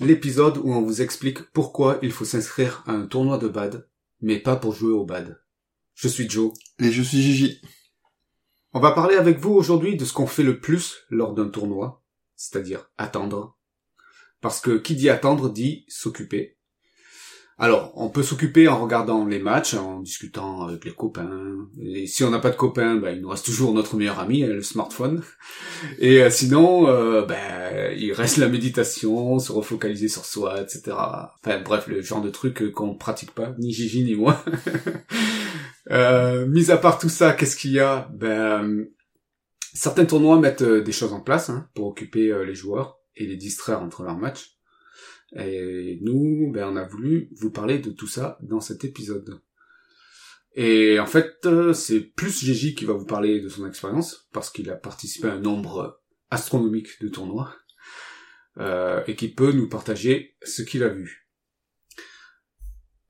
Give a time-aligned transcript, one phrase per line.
[0.00, 3.88] l'épisode où on vous explique pourquoi il faut s'inscrire à un tournoi de bad,
[4.20, 5.40] mais pas pour jouer au bad.
[5.94, 6.52] Je suis Joe.
[6.78, 7.60] Et je suis Gigi.
[8.72, 12.04] On va parler avec vous aujourd'hui de ce qu'on fait le plus lors d'un tournoi,
[12.36, 13.56] c'est-à-dire attendre.
[14.40, 16.57] Parce que qui dit attendre dit s'occuper.
[17.60, 21.56] Alors, on peut s'occuper en regardant les matchs, en discutant avec les copains.
[21.82, 24.42] Et si on n'a pas de copains, ben, il nous reste toujours notre meilleur ami,
[24.42, 25.24] le smartphone.
[25.98, 30.96] Et euh, sinon, euh, ben, il reste la méditation, se refocaliser sur soi, etc.
[30.96, 34.44] Enfin bref, le genre de truc qu'on pratique pas, ni Gigi ni moi.
[35.90, 38.08] euh, mis à part tout ça, qu'est-ce qu'il y a?
[38.14, 38.86] Ben,
[39.74, 43.36] certains tournois mettent euh, des choses en place hein, pour occuper les joueurs et les
[43.36, 44.58] distraire entre leurs matchs.
[45.36, 49.40] Et nous, ben, on a voulu vous parler de tout ça dans cet épisode.
[50.54, 54.50] Et en fait, euh, c'est plus Gigi qui va vous parler de son expérience, parce
[54.50, 57.54] qu'il a participé à un nombre astronomique de tournois,
[58.58, 61.28] euh, et qui peut nous partager ce qu'il a vu.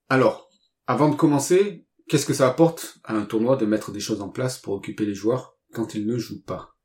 [0.09, 0.51] Alors,
[0.87, 4.29] avant de commencer, qu'est-ce que ça apporte à un tournoi de mettre des choses en
[4.29, 6.77] place pour occuper les joueurs quand ils ne jouent pas?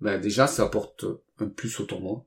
[0.00, 1.04] Ben déjà, ça apporte
[1.38, 2.26] un plus au tournoi.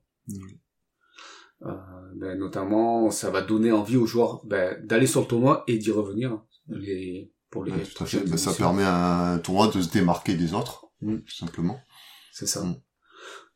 [2.15, 5.91] Ben, notamment, ça va donner envie aux joueurs ben, d'aller sur le tournoi et d'y
[5.91, 6.41] revenir.
[6.67, 8.19] Les, pour les Ouais, tout à fait.
[8.29, 11.17] Ben, ça permet à un tournoi de se démarquer des autres, Mm.
[11.17, 11.79] tout simplement.
[12.31, 12.63] C'est ça.
[12.63, 12.75] Mm.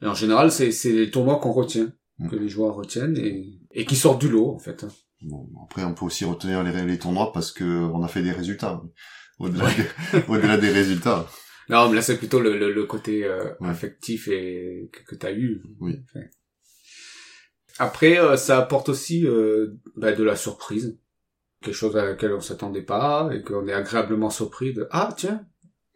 [0.01, 2.29] Et en général, c'est c'est les tournois qu'on retient, Mm.
[2.29, 4.85] que les joueurs retiennent et, et qui sortent du lot en fait.
[5.21, 8.31] Bon, après, on peut aussi retenir les, les tournois parce que on a fait des
[8.31, 8.81] résultats.
[9.39, 11.27] Au-delà des, au-delà des résultats.
[11.69, 13.69] Non, mais là c'est plutôt le, le, le côté euh, Ouais.
[13.69, 15.61] affectif et que, que t'as eu.
[15.81, 15.95] Oui.
[16.09, 16.25] Enfin.
[17.77, 20.97] Après, euh, ça apporte aussi euh, ben, de la surprise,
[21.61, 25.45] quelque chose à laquelle on s'attendait pas et qu'on est agréablement surpris de ah tiens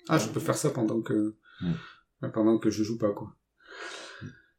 [0.07, 2.31] ah je peux faire ça pendant que Mm.
[2.33, 3.35] pendant que je joue pas quoi.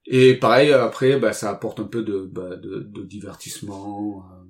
[0.05, 4.45] Et pareil après bah, ça apporte un peu de bah, de, de divertissement euh,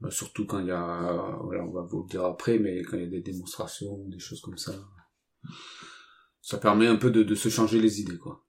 [0.00, 2.98] bah, surtout quand il y a voilà on va vous le dire après mais quand
[2.98, 4.72] il y a des démonstrations des choses comme ça
[6.42, 8.44] ça permet un peu de, de se changer les idées quoi.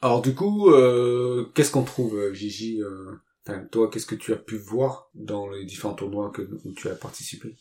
[0.00, 3.18] Alors du coup euh, qu'est-ce qu'on trouve euh, Gigi euh,
[3.70, 6.94] toi, qu'est-ce que tu as pu voir dans les différents tournois que, où tu as
[6.94, 7.56] participé?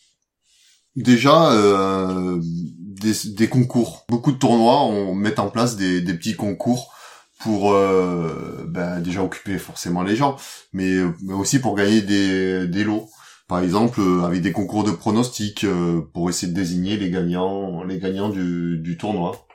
[0.96, 4.06] Déjà, euh, des, concours.
[4.09, 6.94] Beaucoup de tournois on met en place des, petits concours
[7.40, 10.36] pour ben, déjà occuper forcément les gens,
[10.74, 13.09] mais, aussi pour gagner des, des lots.
[13.48, 15.66] Par exemple, avec des concours de pronostics
[16.14, 19.48] pour essayer de désigner les gagnants, les gagnants du tournoi.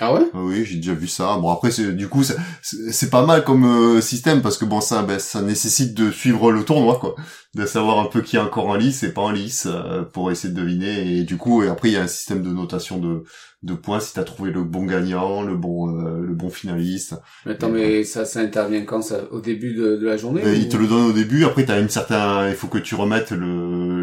[0.00, 0.30] Ah ouais?
[0.34, 1.36] Oui, j'ai déjà vu ça.
[1.38, 5.02] Bon après, c'est, du coup, c'est, pas mal comme euh, système parce que bon, ça,
[5.02, 7.14] ben, ça nécessite de suivre le tournoi, quoi,
[7.54, 10.30] de savoir un peu qui est encore en lice et pas en lice euh, pour
[10.30, 11.16] essayer de deviner.
[11.18, 13.24] Et du coup, et après, il y a un système de notation de
[13.64, 17.16] de points si t'as trouvé le bon gagnant, le bon euh, le bon finaliste.
[17.44, 20.52] Mais Attends, mais ça, ça intervient quand ça Au début de, de la journée ou-
[20.52, 21.44] il te le donne au début.
[21.44, 23.97] Après, t'as une certain, il faut que tu remettes le,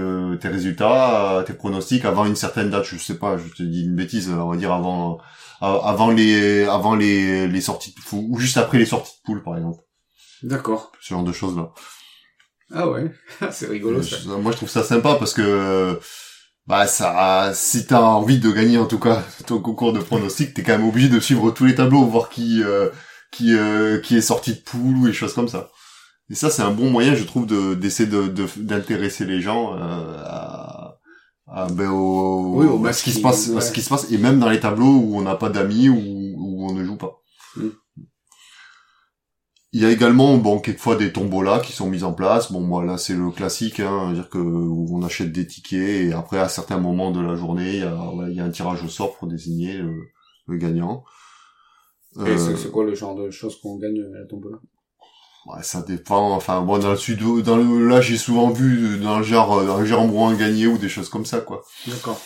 [0.00, 2.84] le tes résultats, tes pronostics avant une certaine date.
[2.84, 4.30] Je sais pas, je te dis une bêtise.
[4.30, 5.18] On va dire avant
[5.60, 9.42] avant les avant les les sorties de poule ou juste après les sorties de poule
[9.42, 9.82] par exemple.
[10.42, 10.92] D'accord.
[11.00, 11.72] Ce genre de choses là.
[12.72, 13.10] Ah ouais,
[13.50, 14.16] c'est rigolo ça.
[14.38, 15.98] Moi, je trouve ça sympa parce que
[16.66, 20.62] bah ça, si t'as envie de gagner en tout cas ton concours de pronostic, t'es
[20.62, 22.88] quand même obligé de suivre tous les tableaux, voir qui euh,
[23.32, 25.70] qui euh, qui est sorti de poule ou des choses comme ça.
[26.30, 29.74] Et ça, c'est un bon moyen, je trouve, de d'essayer de de- d'intéresser les gens
[29.76, 30.98] euh, à,
[31.48, 34.10] à ben au, Oui, au à ce qui se passe, à ce qui se passe,
[34.12, 36.96] et même dans les tableaux où on n'a pas d'amis ou où on ne joue
[36.96, 37.20] pas.
[37.56, 37.68] Mm.
[39.72, 42.50] Il y a également, bon, quelquefois des tombolas qui sont mises en place.
[42.52, 46.12] Bon, moi, là, c'est le classique, hein, c'est-à-dire que où on achète des tickets et
[46.12, 48.50] après, à certains moments de la journée, il y a, ouais, il y a un
[48.50, 49.94] tirage au sort pour désigner le,
[50.48, 51.04] le gagnant.
[52.16, 54.58] Et Euh, c'est c'est quoi le genre de choses qu'on gagne à la tombola
[55.54, 56.32] ouais, ça dépend.
[56.32, 59.70] Enfin, moi, dans le sud, dans le, là, j'ai souvent vu dans le genre, euh,
[59.80, 61.62] un jambon gagné ou des choses comme ça, quoi.
[61.86, 62.20] D'accord.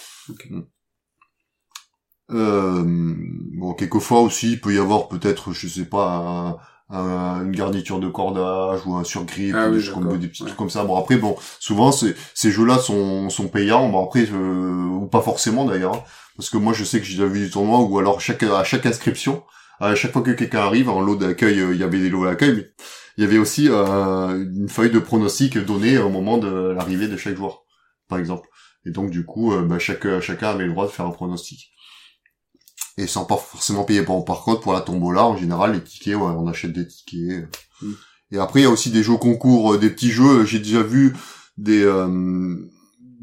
[2.31, 6.56] Euh, bon, quelquefois aussi, il peut y avoir peut-être, je sais pas, un-
[6.97, 10.43] un- une garniture de cordage ou un surgrip, Ah ou oui, des, comme, des petits
[10.43, 10.49] ouais.
[10.49, 10.85] trucs comme ça.
[10.85, 12.15] Bon, après, bon, souvent, ces,
[12.50, 13.88] jeux-là sont, sont payants.
[13.91, 15.94] Bon, après, euh, ou pas forcément d'ailleurs.
[15.97, 16.03] hein.
[16.37, 18.65] Parce que moi, je sais que j'ai déjà vu des tournois où alors chaque, à
[18.65, 19.43] chaque inscription,
[19.81, 22.25] à chaque fois que quelqu'un arrive, en lot d'accueil, euh, il y avait des lots
[22.25, 22.67] d'accueil, mais
[23.16, 27.16] il y avait aussi euh, une feuille de pronostic donnée au moment de l'arrivée de
[27.16, 27.64] chaque joueur,
[28.08, 28.49] par exemple.
[28.87, 31.70] Et donc du coup, euh, bah, chaque, chacun avait le droit de faire un pronostic.
[32.96, 34.02] Et sans pas forcément payer.
[34.02, 37.49] Bon, par contre, pour la tombola, en général, les tickets, ouais, on achète des tickets.
[37.82, 37.93] Mm.
[38.32, 40.44] Et après, il y a aussi des jeux concours, euh, des petits jeux.
[40.44, 41.14] J'ai déjà vu
[41.56, 42.56] des euh,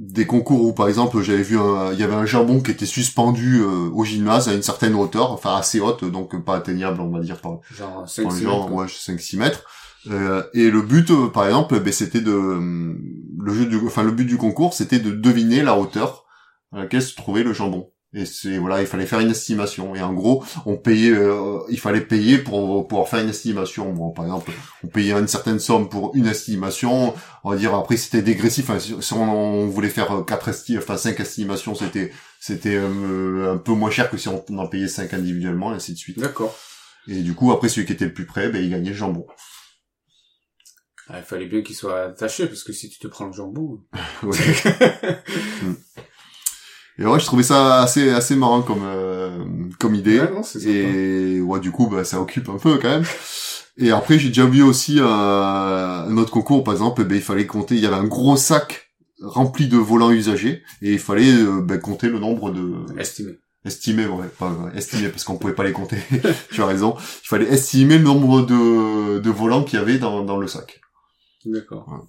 [0.02, 2.88] des concours où, par exemple, j'avais vu, un, il y avait un jambon qui était
[2.88, 7.12] suspendu euh, au gymnase à une certaine hauteur, enfin assez haute, donc pas atteignable, on
[7.12, 9.64] va dire, par, Genre par 5 les gens, ouais, 5-6 mètres.
[10.10, 14.12] Euh, et le but, euh, par exemple, ben, c'était de le jeu du, enfin le
[14.12, 16.26] but du concours, c'était de deviner la hauteur
[16.72, 17.92] à laquelle se trouvait le jambon.
[18.14, 19.96] Et c'est voilà, il fallait faire une estimation.
[19.96, 23.94] Et en gros, on payait, euh, il fallait payer pour pouvoir faire une estimation.
[23.94, 24.52] Bon, par exemple,
[24.84, 27.14] on payait une certaine somme pour une estimation.
[27.46, 28.70] On va dire après c'était dégressif.
[28.70, 32.12] Enfin, si on, on voulait faire quatre esti, enfin cinq estimations, c'était
[32.42, 35.94] c'était euh, un peu moins cher que si on en payait cinq individuellement, et ainsi
[35.94, 36.20] de suite.
[36.20, 36.54] D'accord.
[37.08, 39.26] Et du coup, après celui qui était le plus près, ben il gagnait le jambon.
[41.08, 43.82] Ah, il fallait bien qu'il soit attaché, parce que si tu te prends le jambon...
[44.24, 44.38] Ouais.
[45.64, 45.76] Mm.
[46.98, 49.44] Et ouais, je trouvais ça assez assez marrant comme euh,
[49.80, 50.20] comme idée.
[50.20, 50.72] Ouais, non, c'est sympa.
[50.72, 53.06] Et ouais, du coup, bah, ça occupe un peu quand même.
[53.78, 57.48] Et après, j'ai déjà vu aussi euh, un autre concours, par exemple, ben, il fallait
[57.48, 58.92] compter, il y avait un gros sac
[59.22, 62.74] rempli de volants usagés, et il fallait euh, ben, compter le nombre de...
[63.00, 63.40] Estimé.
[63.64, 65.98] Estimer, ouais, pas ouais, estimer, parce qu'on pouvait pas les compter,
[66.52, 66.96] tu as raison.
[67.24, 70.82] Il fallait estimer le nombre de, de volants qu'il y avait dans, dans le sac.
[71.46, 71.88] D'accord.
[71.88, 72.00] Ouais.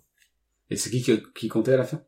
[0.70, 2.00] Et c'est qui qui comptait à la fin?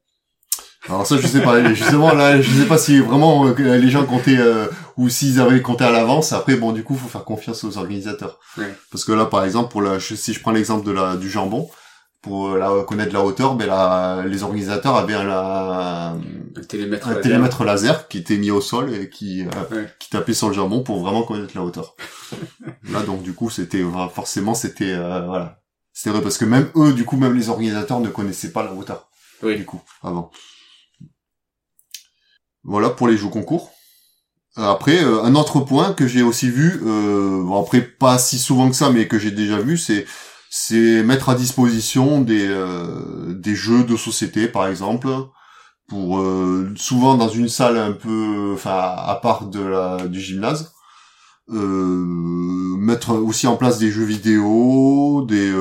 [0.88, 1.72] Alors ça, je sais pas.
[1.74, 4.66] Justement, là, je sais pas si vraiment euh, les gens comptaient euh,
[4.96, 6.32] ou s'ils avaient compté à l'avance.
[6.32, 8.38] Après, bon, du coup, faut faire confiance aux organisateurs.
[8.58, 8.72] Ouais.
[8.90, 11.70] Parce que là, par exemple, pour la, si je prends l'exemple de la du jambon,
[12.20, 16.14] pour euh, la, connaître la hauteur, ben la, les organisateurs avaient un, la-
[16.56, 17.06] Un télémètre.
[17.08, 17.22] un laser.
[17.22, 19.88] télémètre laser qui était mis au sol et qui euh, Ouais.
[19.98, 21.94] qui tapait sur le jambon pour vraiment connaître la hauteur.
[22.90, 23.82] là, donc, du coup, c'était
[24.14, 25.60] forcément, c'était euh, voilà,
[25.94, 28.72] c'était vrai parce que même eux, du coup, même les organisateurs ne connaissaient pas la
[28.74, 29.08] hauteur
[29.42, 29.56] Oui.
[29.56, 30.30] du coup, avant.
[32.64, 33.70] Voilà pour les jeux concours.
[34.58, 38.68] Euh, Après, euh, un autre point que j'ai aussi vu, euh, après pas si souvent
[38.70, 40.06] que ça, mais que j'ai déjà vu, c'est
[41.02, 45.08] mettre à disposition des jeux de société, par exemple,
[45.88, 46.24] pour
[46.76, 50.72] souvent dans une salle un peu, enfin à part de la du gymnase.
[51.48, 55.52] Mettre aussi en place des jeux vidéo, des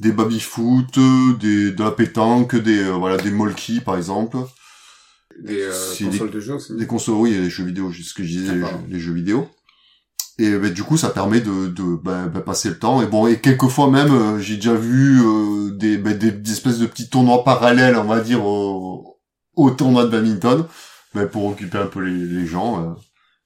[0.00, 0.98] des baby foot,
[1.40, 4.36] des de la pétanque, des voilà des molki par exemple,
[5.42, 5.72] Des euh,
[6.04, 6.76] consoles de jeux aussi.
[6.76, 9.12] des consoles oui, les jeux vidéo, c'est ce que je disais, les jeux, les jeux
[9.12, 9.48] vidéo.
[10.38, 13.00] Et ben, du coup, ça permet de, de ben, ben, passer le temps.
[13.02, 16.78] Et bon, et quelquefois même, euh, j'ai déjà vu euh, des, ben, des, des espèces
[16.78, 19.20] de petits tournois parallèles, on va dire, au,
[19.54, 20.66] au tournoi de badminton,
[21.14, 22.94] ben, pour occuper un peu les, les gens euh,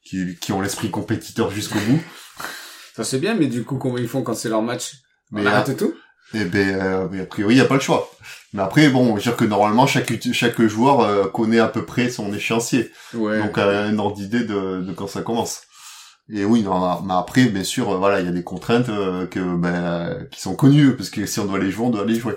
[0.02, 2.00] qui, qui ont l'esprit compétiteur jusqu'au bout.
[2.96, 4.94] Ça c'est bien, mais du coup, comment ils font quand c'est leur match?
[5.30, 5.94] Mais On arrête tout?
[6.34, 8.10] Et ben, euh, a priori, il n'y a pas le choix.
[8.54, 11.84] Mais après, bon, je veux dire que normalement, chaque, chaque joueur euh, connaît à peu
[11.84, 12.90] près son échéancier.
[13.14, 13.40] Ouais.
[13.40, 15.62] Donc, a un ordre d'idée de, de quand ça commence.
[16.32, 19.26] Et oui, non, mais après, bien sûr, euh, voilà, il y a des contraintes euh,
[19.26, 22.04] que, ben, euh, qui sont connues, parce que si on doit les jouer, on doit
[22.04, 22.34] les jouer.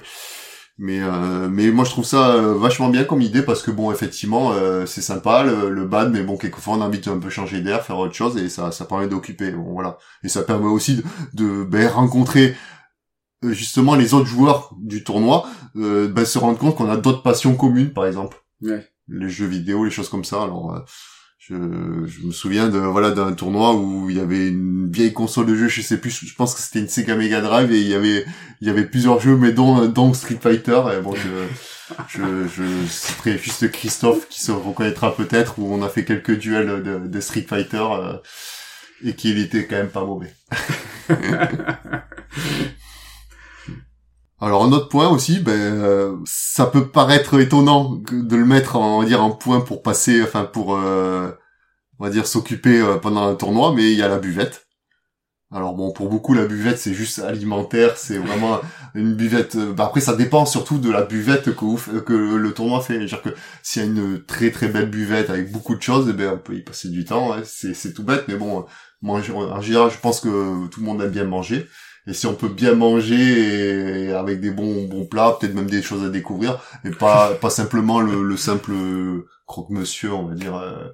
[0.77, 3.91] Mais, euh, mais moi, je trouve ça euh, vachement bien comme idée, parce que bon,
[3.91, 7.19] effectivement, euh, c'est sympa, le, le bad, mais bon, quelquefois, on a envie de un
[7.19, 9.97] peu changer d'air, faire autre chose, et ça, ça permet d'occuper, bon, voilà.
[10.23, 11.03] Et ça permet aussi de,
[11.33, 12.55] de ben, rencontrer euh,
[13.43, 17.55] justement les autres joueurs du tournoi, euh, ben, se rendre compte qu'on a d'autres passions
[17.55, 18.41] communes, par exemple.
[18.61, 18.87] Ouais.
[19.07, 20.43] Les jeux vidéo, les choses comme ça.
[20.43, 20.79] Alors, euh,
[21.39, 21.55] je,
[22.05, 25.55] je me souviens de voilà d'un tournoi où il y avait une vieille console de
[25.55, 27.95] jeu, je sais plus, je pense que c'était une Sega Mega Drive et il y
[27.95, 28.25] avait
[28.61, 30.81] il y avait plusieurs jeux, mais dont dont Street Fighter.
[30.95, 31.47] Et bon, je
[32.07, 36.83] je, je citerai juste Christophe qui se reconnaîtra peut-être où on a fait quelques duels
[36.83, 38.13] de, de Street Fighter euh,
[39.03, 40.33] et qu'il était quand même pas mauvais.
[44.41, 48.97] Alors un autre point aussi, ben euh, ça peut paraître étonnant de le mettre en,
[48.97, 51.29] on va dire en point pour passer, enfin pour euh,
[51.99, 54.67] on va dire s'occuper euh, pendant un tournoi, mais il y a la buvette.
[55.53, 58.61] Alors bon, pour beaucoup la buvette c'est juste alimentaire, c'est vraiment
[58.95, 59.55] une buvette.
[59.55, 62.95] euh, bah, après ça dépend surtout de la buvette que, vous que le tournoi fait.
[62.95, 63.29] C'est-à-dire que
[63.63, 66.39] s'il y a une très très belle buvette avec beaucoup de choses, eh ben on
[66.39, 67.31] peut y passer du temps.
[67.31, 67.43] ouais.
[67.45, 68.65] C'est tout bête, mais bon,
[69.03, 71.67] je- en général je pense que tout le monde aime bien manger.
[72.07, 75.81] Et si on peut bien manger et avec des bons bons plats, peut-être même des
[75.83, 78.73] choses à découvrir, et pas pas simplement le, le simple
[79.45, 80.87] croque-monsieur, on va dire euh,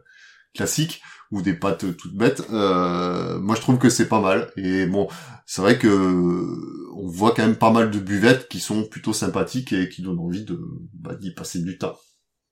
[0.55, 2.43] classique, ou des pâtes toutes bêtes.
[2.51, 4.51] euh, moi, je trouve que c'est pas mal.
[4.57, 5.07] Et bon,
[5.45, 5.87] c'est vrai que
[6.95, 10.19] on voit quand même pas mal de buvettes qui sont plutôt sympathiques et qui donnent
[10.19, 10.59] envie de
[10.93, 11.97] bah, d'y passer du temps.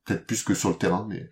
[0.05, 1.27] Peut-être plus que sur le terrain, mais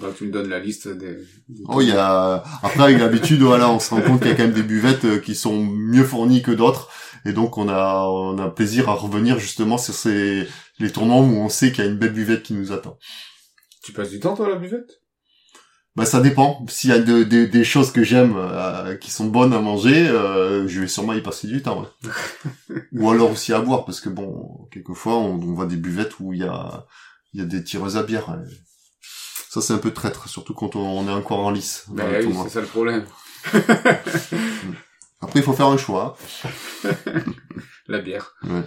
[0.00, 1.14] Bah, tu me donnes la liste des...
[1.48, 4.32] des Oh, il y a après avec l'habitude, voilà, on se rend compte qu'il y
[4.32, 6.90] a quand même des buvettes euh, qui sont mieux fournies que d'autres,
[7.24, 10.46] et donc on a on a plaisir à revenir justement sur ces
[10.78, 12.98] les tournois où on sait qu'il y a une belle buvette qui nous attend.
[13.82, 15.00] Tu passes du temps, toi, à la buvette?
[15.96, 16.64] Bah ça dépend.
[16.68, 20.06] S'il y a de- de- des choses que j'aime, euh, qui sont bonnes à manger,
[20.08, 21.80] euh, je vais sûrement y passer du temps.
[21.82, 22.10] ouais.
[22.92, 26.32] Ou alors aussi à boire, parce que bon, quelquefois on, on voit des buvettes où
[26.34, 26.86] il y a
[27.32, 28.28] il y a des tireuses à bière.
[28.28, 28.36] ouais.
[29.48, 31.84] Ça c'est un peu traître, surtout quand on, on est encore en lice.
[31.88, 33.06] Bah oui, c'est ça le problème.
[35.20, 36.16] Après il faut faire un choix.
[37.88, 38.34] La bière.
[38.44, 38.64] Ouais.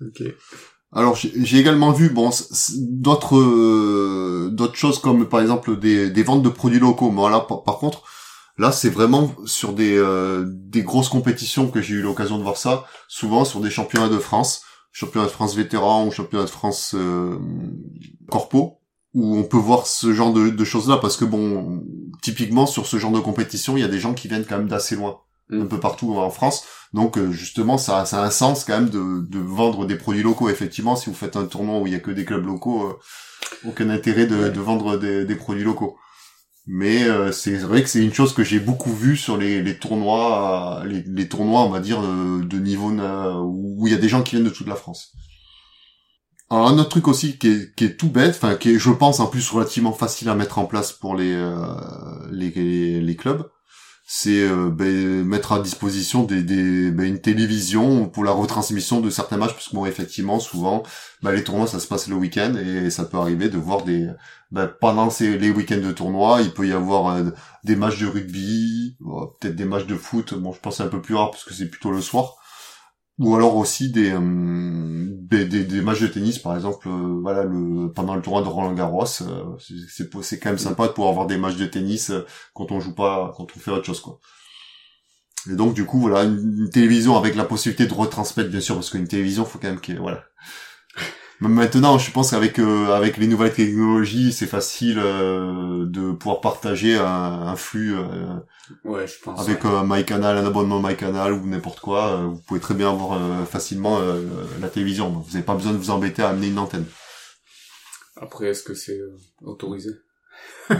[0.00, 0.22] ok.
[0.92, 2.30] Alors j'ai également vu bon
[2.78, 7.10] d'autres euh, d'autres choses comme par exemple des, des ventes de produits locaux.
[7.10, 8.02] Mais là par, par contre
[8.58, 12.58] là c'est vraiment sur des euh, des grosses compétitions que j'ai eu l'occasion de voir
[12.58, 12.84] ça.
[13.08, 17.38] Souvent sur des championnats de France, championnat de France vétéran ou championnat de France euh,
[18.30, 18.78] corpo
[19.14, 21.82] où on peut voir ce genre de, de choses là parce que bon
[22.22, 24.68] typiquement sur ce genre de compétition il y a des gens qui viennent quand même
[24.68, 25.18] d'assez loin
[25.48, 25.62] Mm.
[25.62, 28.88] un peu partout en France donc euh, justement, ça, ça a un sens quand même
[28.90, 30.48] de, de vendre des produits locaux.
[30.50, 33.68] Effectivement, si vous faites un tournoi où il y a que des clubs locaux, euh,
[33.68, 34.50] aucun intérêt de, Ouais.
[34.50, 35.96] de vendre des, des produits locaux.
[36.66, 39.78] Mais euh, c'est vrai que c'est une chose que j'ai beaucoup vue sur les, les
[39.78, 42.90] tournois, les, les tournois, on va dire de niveau
[43.82, 45.12] où il y a des gens qui viennent de toute la France.
[46.50, 48.90] Alors, un autre truc aussi qui est, qui est tout bête, enfin qui est, je
[48.90, 51.56] pense, en plus relativement facile à mettre en place pour les euh,
[52.30, 53.50] les, les, clubs,
[54.06, 59.10] c'est euh, ben, mettre à disposition des, des ben, une télévision pour la retransmission de
[59.10, 60.84] certains matchs, parce que bon, effectivement, souvent,
[61.22, 64.08] ben, les tournois ça se passe le week-end et ça peut arriver de voir des
[64.52, 67.30] ben, pendant ces, les week-ends de tournois, il peut y avoir euh,
[67.64, 70.34] des matchs de rugby, euh, peut-être des matchs de foot.
[70.34, 72.36] Bon, je pense c'est un peu plus rare parce que c'est plutôt le soir.
[73.18, 77.44] Ou alors aussi des, euh, des, des, des matchs de tennis, par exemple, euh, voilà,
[77.44, 81.10] le, pendant le tournoi de Roland Garros, euh, c'est- c'est quand même sympa de pouvoir
[81.12, 84.00] avoir des matchs de tennis euh, quand on joue pas, quand on fait autre chose,
[84.00, 84.18] quoi.
[85.50, 88.90] Et donc, du coup, voilà, une, télévision avec la possibilité de retransmettre, bien sûr, parce
[88.90, 90.24] qu'une télévision, faut quand même qu'il voilà.
[91.48, 96.96] Maintenant, je pense qu'avec euh, avec les nouvelles technologies, c'est facile euh, de pouvoir partager
[96.96, 98.36] un, un flux euh,
[98.84, 99.40] Ouais, je pense.
[99.40, 99.70] avec ouais.
[99.70, 102.12] un MyCanal, un abonnement MyCanal ou n'importe quoi.
[102.12, 104.22] euh, vous pouvez très bien avoir euh, facilement euh,
[104.60, 105.10] la télévision.
[105.10, 106.86] Vous n'avez pas besoin de vous embêter à amener une antenne.
[108.16, 109.90] Après, est-ce que c'est euh, autorisé?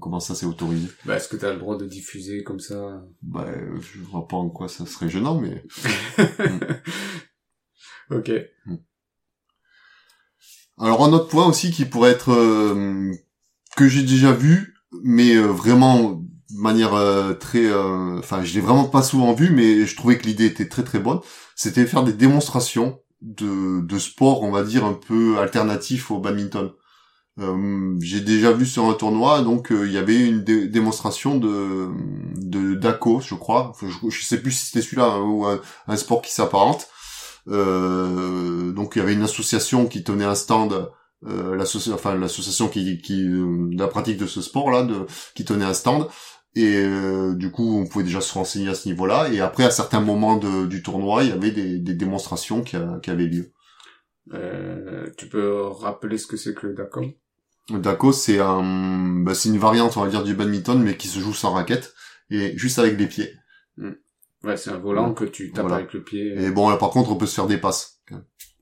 [0.00, 0.88] Comment ça, c'est autorisé?
[1.04, 3.02] Bah, est-ce que t'as le droit de diffuser comme ça?
[3.22, 5.64] Bah, euh, je vois pas en quoi ça serait gênant, mais
[8.14, 8.30] Ok.
[10.78, 13.12] Alors un autre point aussi qui pourrait être euh,
[13.76, 16.12] que j'ai déjà vu, mais euh, vraiment
[16.50, 20.18] de manière euh, très, euh, enfin je l'ai vraiment pas souvent vu, mais je trouvais
[20.18, 21.20] que l'idée était très très bonne.
[21.56, 26.72] C'était faire des démonstrations de de sport, on va dire un peu alternatif au badminton.
[27.40, 31.38] Euh, j'ai déjà vu sur un tournoi, donc euh, il y avait une dé- démonstration
[31.38, 31.88] de
[32.36, 33.72] de d'ACO, je crois.
[34.08, 36.88] Je, sais plus si c'était celui-là hein, ou un sport qui s'apparente.
[37.48, 40.90] Euh, donc il y avait une association qui tenait un stand,
[41.26, 45.64] euh, l'associ- enfin l'association qui, qui euh, la pratique de ce sport-là, de, qui tenait
[45.64, 46.08] un stand.
[46.54, 49.28] Et euh, du coup, on pouvait déjà se renseigner à ce niveau-là.
[49.32, 52.76] Et après, à certains moments de, du tournoi, il y avait des, des démonstrations qui,
[52.76, 53.52] a- qui avaient lieu.
[54.34, 57.12] Euh, tu peux rappeler ce que c'est que le DACOM
[57.70, 61.08] Le Dako, c'est un, bah, c'est une variante, on va dire, du badminton, mais qui
[61.08, 61.94] se joue sans raquette
[62.30, 63.32] et juste avec les pieds.
[64.44, 65.76] Ouais, c'est un volant que tu tapes Voilà.
[65.76, 66.34] avec le pied.
[66.42, 68.00] Et bon, là, par contre, on peut se faire des passes.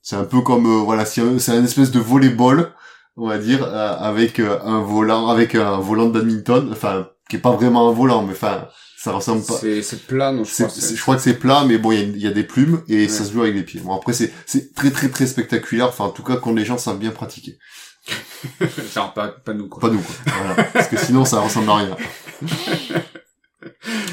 [0.02, 2.72] C'est un peu comme, euh, voilà, c'est un, espèce de volleyball,
[3.16, 7.36] on va dire, euh, avec euh, un volant, avec un volant de badminton, enfin, qui
[7.36, 8.66] est pas vraiment un volant, mais enfin,
[8.98, 9.54] ça ressemble pas.
[9.54, 10.68] C'est c'est plat, non, je crois.
[10.68, 13.08] je crois que c'est plat, mais bon, il y y a des plumes et Ouais.
[13.08, 13.80] ça se joue avec les pieds.
[13.80, 15.88] Bon, après, c'est, c'est très très très spectaculaire.
[15.88, 17.58] Enfin, en tout cas, quand les gens savent bien pratiquer.
[18.94, 19.80] Genre, pas, pas nous, quoi.
[19.80, 20.14] Pas nous, quoi.
[20.26, 20.64] Voilà.
[20.72, 21.96] Parce que sinon, ça ressemble à rien.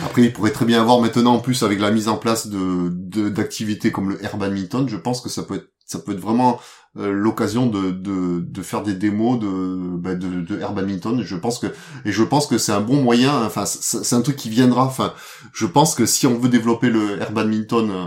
[0.03, 2.89] Après, il pourrait très bien avoir maintenant, en plus, avec la mise en place de,
[3.29, 6.59] d'activités comme le air badminton, je pense que ça peut être, ça peut être vraiment
[6.97, 11.21] euh, l'occasion de, de, faire des démos de, bah, de, de air badminton.
[11.23, 11.67] Je pense que,
[12.05, 15.13] et je pense que c'est un bon moyen, enfin, c'est un truc qui viendra, enfin,
[15.53, 18.05] je pense que si on veut développer le air badminton, euh,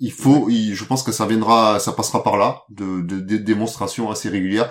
[0.00, 3.00] il faut, il- je pense que ça viendra, ça passera par là, de,
[3.38, 4.70] démonstrations assez régulières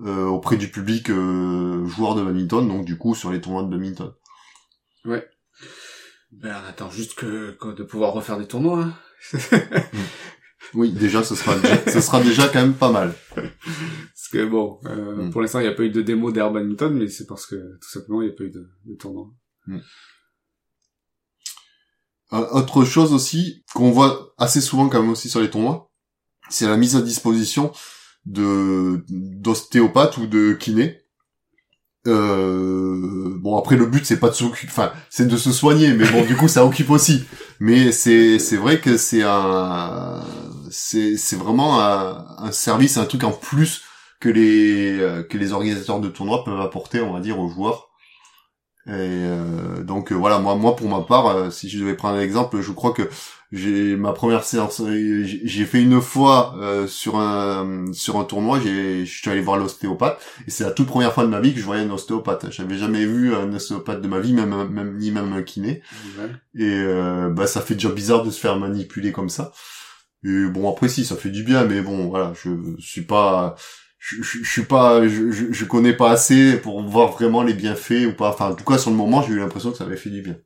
[0.00, 4.12] euh, auprès du public joueur de badminton, donc du coup sur les tournois de badminton.
[5.04, 5.22] Ben,
[6.64, 8.84] on attend juste que, que de pouvoir refaire des tournois.
[8.84, 8.94] hein.
[10.74, 13.12] Oui, déjà ce sera, déjà, ce sera déjà quand même pas mal.
[13.34, 15.30] Parce que bon, euh, Mm.
[15.30, 17.56] pour l'instant, il n'y a pas eu de démo d'Air Badminton, mais c'est parce que,
[17.56, 19.28] tout simplement, il n'y a pas eu de, de tournoi.
[19.68, 19.78] Euh,
[22.52, 25.90] autre chose aussi qu'on voit assez souvent quand même aussi sur les tournois,
[26.48, 27.72] c'est la mise à disposition
[28.24, 31.01] de d'ostéopathe ou de kiné.
[32.08, 36.04] Euh, bon après le but c'est pas de s'occuper, enfin c'est de se soigner, mais
[36.10, 37.24] bon du coup ça occupe aussi.
[37.60, 40.20] Mais c'est c'est vrai que c'est un
[40.70, 43.82] c'est c'est vraiment un, service, un truc en plus
[44.20, 47.90] que les euh, que les organisateurs de tournois peuvent apporter, on va dire, aux joueurs.
[48.86, 52.20] Et euh, donc euh, voilà, moi moi pour ma part, si je devais prendre un
[52.20, 53.08] exemple, je crois que
[53.52, 56.56] j'ai ma première séance, j'ai fait une fois
[56.88, 60.86] sur un sur un tournoi, j'ai je suis allé voir l'ostéopathe et c'est la toute
[60.86, 62.50] première fois de ma vie que je voyais un ostéopathe.
[62.50, 65.82] J'avais jamais vu un ostéopathe de ma vie, même même ni même un kiné.
[66.54, 66.82] Et
[67.30, 69.52] bah ça fait déjà bizarre de se faire manipuler comme ça.
[70.24, 73.56] Et bon après si ça fait du bien, mais bon voilà, je suis pas
[74.02, 78.12] je, je, suis pas, je, je, connais pas assez pour voir vraiment les bienfaits ou
[78.12, 78.30] pas.
[78.30, 80.22] Enfin, en tout cas, sur le moment, j'ai eu l'impression que ça avait fait du
[80.22, 80.36] bien.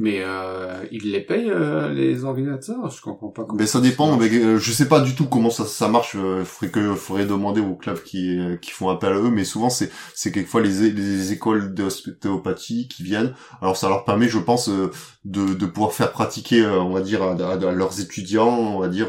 [0.00, 2.88] Mais euh, ils les payent euh, les ordinateurs?
[2.88, 3.44] Je comprends pas.
[3.54, 4.16] Mais ça dépend.
[4.16, 6.14] Mais, euh, je sais pas du tout comment ça, ça marche.
[6.16, 9.30] Euh, faudrait que faudrait demander aux clubs qui euh, qui font appel à eux.
[9.30, 13.34] Mais souvent c'est c'est quelquefois les les écoles d'ostéopathie qui viennent.
[13.60, 17.32] Alors ça leur permet, je pense, de de pouvoir faire pratiquer, on va dire, à,
[17.32, 19.08] à, leurs étudiants, on va dire,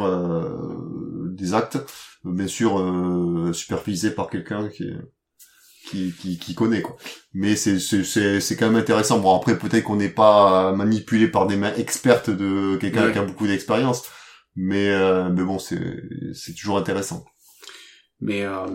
[1.36, 1.78] des actes
[2.24, 4.92] bien sûr euh, supervisé par quelqu'un qui,
[5.90, 6.98] qui, qui qui connaît quoi.
[7.34, 8.04] Mais c'est c'est
[8.40, 9.20] c'est quand même intéressant.
[9.20, 13.24] Bon après peut-être qu'on n'est pas manipulé par des mains expertes de quelqu'un qui a
[13.24, 14.04] beaucoup d'expérience,
[14.56, 16.04] mais euh, mais bon c'est
[16.34, 17.26] c'est toujours intéressant.
[18.22, 18.66] Mais euh,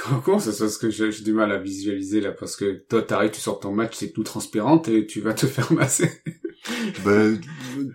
[0.24, 3.40] Comment ça se que j'ai du mal à visualiser là parce que toi t'arrives, tu
[3.40, 6.10] sors ton match, c'est tout transparent et tu vas te faire masser.
[7.04, 7.40] Ben,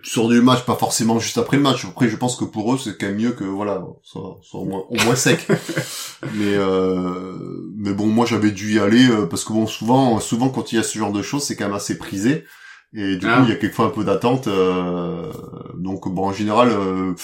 [0.02, 1.84] tu sors du match, pas forcément juste après le match.
[1.84, 4.64] Après, je pense que pour eux, c'est quand même mieux que voilà, soit, soit au,
[4.64, 5.46] moins, au moins sec.
[6.34, 7.36] mais euh,
[7.76, 10.76] mais bon, moi j'avais dû y aller euh, parce que bon, souvent, souvent quand il
[10.76, 12.44] y a ce genre de choses, c'est quand même assez prisé.
[12.92, 13.42] Et du coup, ah.
[13.44, 14.46] il y a quelquefois un peu d'attente.
[14.48, 15.32] Euh,
[15.74, 16.70] donc bon, en général.
[16.70, 17.14] Euh,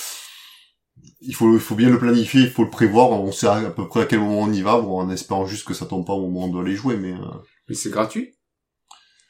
[1.25, 3.11] il faut, il faut bien le planifier, il faut le prévoir.
[3.13, 5.65] On sait à peu près à quel moment on y va, bon, en espérant juste
[5.65, 7.13] que ça tombe pas au moment où on doit les jouer, mais.
[7.13, 7.39] Euh...
[7.69, 8.35] Mais c'est gratuit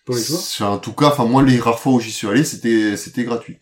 [0.04, 0.72] pour les joueurs.
[0.72, 3.58] En tout cas, enfin moi les rares fois où j'y suis allé, c'était c'était gratuit.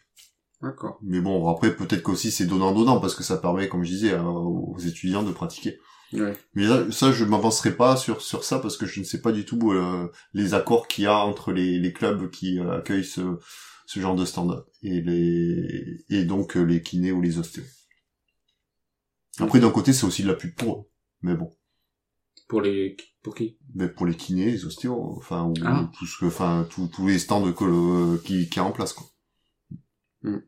[0.62, 0.98] D'accord.
[1.03, 4.14] Mais bon, après peut-être qu'aussi c'est donnant donnant parce que ça permet, comme je disais,
[4.18, 5.79] aux étudiants de pratiquer.
[6.12, 6.37] Ouais.
[6.55, 9.44] Mais ça, je m'avancerai pas sur sur ça parce que je ne sais pas du
[9.44, 13.38] tout euh, les accords qu'il y a entre les, les clubs qui euh, accueillent ce
[13.87, 17.64] ce genre de stand et les et donc euh, les kinés ou les ostéos.
[19.38, 20.85] Après, d'un côté, c'est aussi de la pub pour eux.
[21.22, 21.50] Mais bon.
[22.50, 23.56] Pour les, pour qui?
[23.76, 25.88] Mais pour les kinés, les ostéos, enfin, ou ah.
[25.96, 29.06] tout ce que, enfin, tous les stands de euh, qui, qui est en place, quoi.
[30.22, 30.40] Hmm.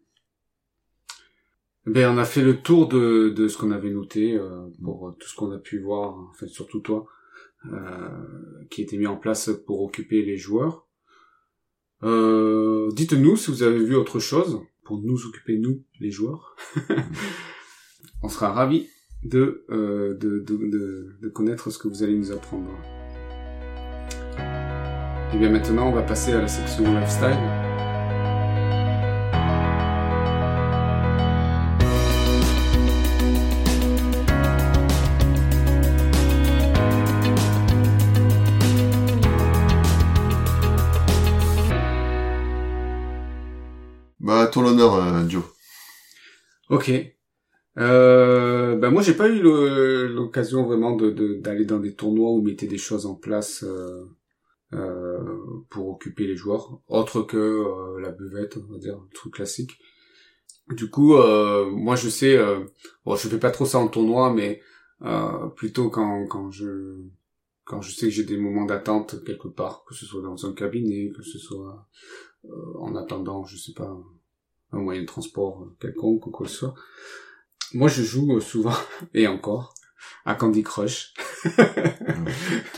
[1.86, 5.28] Ben, on a fait le tour de, de ce qu'on avait noté, euh, pour tout
[5.28, 7.06] ce qu'on a pu voir, en fait, surtout toi,
[7.66, 10.88] euh, qui était mis en place pour occuper les joueurs.
[12.02, 16.56] Euh, dites-nous si vous avez vu autre chose pour nous occuper, nous, les joueurs.
[18.22, 18.88] on sera ravis
[19.24, 22.70] de, euh, de, de, de, connaître ce que vous allez nous apprendre.
[25.34, 27.38] Et bien maintenant, on va passer à la section lifestyle.
[44.20, 45.44] Bah, à ton honneur, euh, Joe.
[46.68, 46.90] Ok.
[47.78, 48.31] Euh,
[48.82, 52.78] ben moi j'ai pas eu l'occasion vraiment de d'aller dans des tournois où mettez des
[52.78, 54.02] choses en place euh,
[54.72, 55.20] euh,
[55.70, 59.78] pour occuper les joueurs, autre que euh, la buvette, on va dire, un truc classique.
[60.70, 62.36] Du coup, euh, moi je sais,
[63.04, 64.60] bon je fais pas trop ça en tournoi, mais
[65.54, 67.04] plutôt quand quand je
[67.62, 70.54] quand je sais que j'ai des moments d'attente quelque part, que ce soit dans un
[70.54, 71.86] cabinet, que ce soit
[72.80, 73.96] en attendant, je sais pas,
[74.72, 76.74] un moyen de transport quelconque ou quoi que ce soit.
[77.74, 78.76] Moi, je joue euh, souvent,
[79.14, 79.74] et encore,
[80.24, 81.14] à Candy Crush.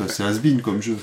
[0.08, 0.96] c'est has comme jeu.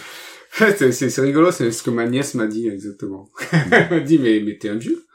[0.91, 3.29] c'est rigolo, c'est ce que ma nièce m'a dit exactement.
[3.51, 5.05] Elle m'a dit, mais, mais t'es un dieu.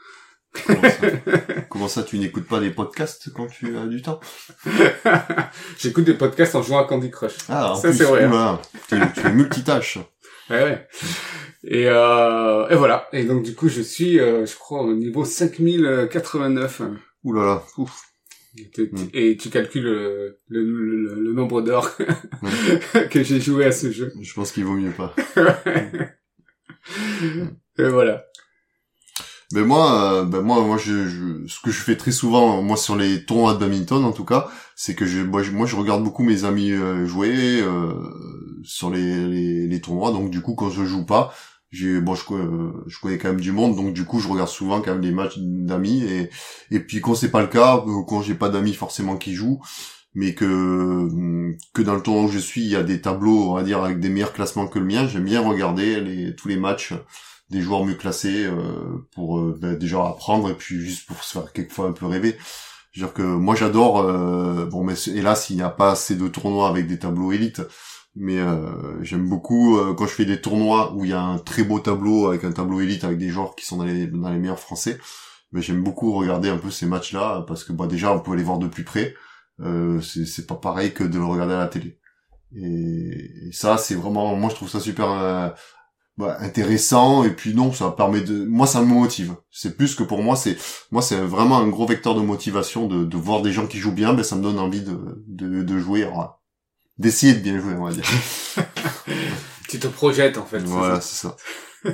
[1.69, 4.19] Comment ça, tu n'écoutes pas des podcasts quand tu as du temps?
[5.77, 7.35] J'écoute des podcasts en jouant à Candy Crush.
[7.49, 8.23] Ah, ça c'est vrai.
[8.23, 8.59] Hein.
[8.87, 9.99] tu, es multitâche.
[10.49, 10.87] Ouais, ouais.
[11.63, 13.07] Et, euh, et voilà.
[13.13, 16.81] Et donc du coup, je suis, euh, je crois, au niveau 5089.
[17.23, 18.01] Ouh là là, ouf.
[18.77, 19.09] Mm.
[19.13, 20.63] Et tu calcules le, le,
[21.15, 21.95] le, nombre d'heures
[23.09, 24.11] que j'ai joué à ce jeu.
[24.19, 25.15] Je pense qu'il vaut mieux pas.
[27.77, 28.25] et voilà.
[29.53, 32.75] Ben moi, euh, ben moi, moi, je, je, ce que je fais très souvent, moi
[32.75, 35.77] sur les tournois de badminton en tout cas, c'est que je, moi, je, moi, je
[35.77, 37.93] regarde beaucoup mes amis euh, jouer euh,
[38.63, 40.11] sur les, les, les, tournois.
[40.11, 41.33] Donc du coup, quand je joue pas,
[41.71, 42.21] j'ai bon je,
[42.87, 45.11] je connais quand même du monde donc du coup je regarde souvent quand même des
[45.11, 46.29] matchs d'amis et
[46.71, 49.61] et puis quand c'est pas le cas euh, quand j'ai pas d'amis forcément qui jouent
[50.13, 51.07] mais que
[51.73, 53.83] que dans le tournoi où je suis, il y a des tableaux, on va dire,
[53.83, 55.07] avec des meilleurs classements que le mien.
[55.07, 56.93] J'aime bien regarder les, tous les matchs
[57.49, 61.33] des joueurs mieux classés euh, pour euh, ben, déjà apprendre et puis juste pour se
[61.33, 62.35] faire quelquefois un peu rêver.
[62.91, 63.99] Je veux dire que moi j'adore.
[63.99, 67.61] Euh, bon, mais hélas, il n'y a pas assez de tournois avec des tableaux élites.
[68.19, 68.39] Mais
[69.01, 72.27] j'aime beaucoup quand je fais des tournois où il y a un très beau tableau
[72.27, 74.97] avec un tableau élite avec des joueurs qui sont dans les, dans les meilleurs français.
[75.51, 78.43] Mais j'aime beaucoup regarder un peu ces matchs-là parce que bah, déjà on peut les
[78.43, 79.13] voir de plus près.
[79.59, 81.99] Euh, c'est pas pareil que de le regarder à la télé.
[82.55, 85.49] Et, et ça, c'est vraiment, moi je trouve ça super euh,
[86.17, 87.23] bah, intéressant.
[87.23, 89.35] Et puis non, ça permet de, moi ça me motive.
[89.51, 90.57] C'est plus que pour moi, c'est,
[90.91, 93.93] moi c'est vraiment un gros vecteur de motivation de, de voir des gens qui jouent
[93.93, 94.13] bien.
[94.13, 96.09] Ben ça me donne envie de, de, de jouer,
[96.97, 98.05] d'essayer de bien jouer, on va dire.
[99.69, 100.59] tu te projettes en fait.
[100.59, 101.35] Voilà, c'est ça.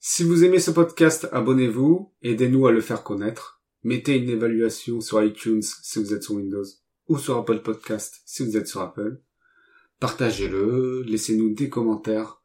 [0.00, 3.62] si vous aimez ce podcast, abonnez-vous, aidez-nous à le faire connaître.
[3.82, 6.64] Mettez une évaluation sur iTunes si vous êtes sur Windows
[7.08, 9.20] ou sur Apple Podcast si vous êtes sur Apple.
[10.00, 12.40] Partagez-le, laissez-nous des commentaires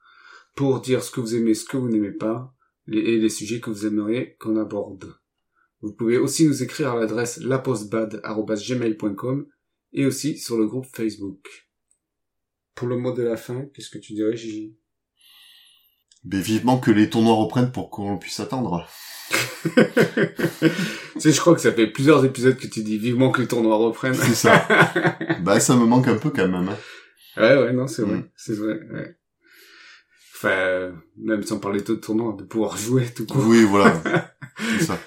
[0.56, 2.54] pour dire ce que vous aimez, ce que vous n'aimez pas
[2.92, 5.16] et les sujets que vous aimeriez qu'on aborde.
[5.82, 9.48] Vous pouvez aussi nous écrire à l'adresse lapostbad.gmail.com
[9.94, 11.70] et aussi sur le groupe Facebook.
[12.76, 14.76] Pour le mot de la fin, qu'est-ce que tu dirais, Gigi?
[16.26, 18.88] Mais vivement que les tournois reprennent pour qu'on puisse attendre.
[19.64, 19.72] tu
[21.20, 23.78] sais, je crois que ça fait plusieurs épisodes que tu dis vivement que les tournois
[23.78, 24.14] reprennent.
[24.14, 24.68] C'est ça.
[25.42, 26.70] bah, ça me manque un peu quand même.
[26.70, 26.78] Hein.
[27.38, 28.18] Ouais, ouais, non, c'est vrai.
[28.18, 28.30] Mm.
[28.36, 29.16] C'est vrai, ouais.
[30.36, 33.46] Enfin, même sans parler de tournois, de pouvoir jouer tout court.
[33.46, 34.02] Oui, voilà.
[34.58, 35.00] c'est ça.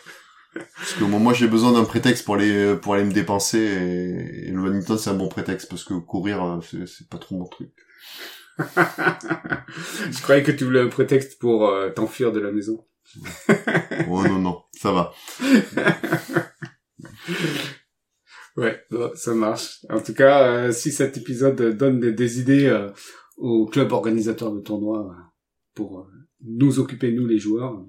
[0.54, 4.62] Parce que moi, j'ai besoin d'un prétexte pour aller, pour aller me dépenser et, le
[4.62, 7.70] badminton, c'est un bon prétexte parce que courir, euh, c'est pas trop mon truc.
[8.58, 12.84] je croyais que tu voulais un prétexte pour euh, t'enfuir de la maison.
[14.08, 15.12] oh non, non, ça va.
[18.56, 18.84] ouais,
[19.14, 19.84] ça marche.
[19.90, 22.90] En tout cas, euh, si cet épisode donne des, idées euh,
[23.36, 25.14] au club organisateur de tournoi
[25.74, 26.06] pour
[26.44, 27.84] nous occuper, nous les joueurs,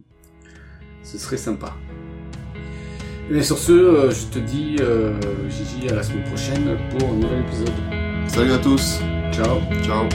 [1.04, 1.76] ce serait sympa.
[3.29, 4.77] Mais sur ce, je te dis,
[5.49, 7.73] Gigi, à la semaine prochaine pour un nouvel épisode.
[8.27, 8.99] Salut à tous.
[9.31, 9.59] Ciao.
[9.83, 10.07] Ciao.